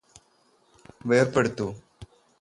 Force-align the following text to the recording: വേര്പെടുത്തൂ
വേര്പെടുത്തൂ 1.05 1.67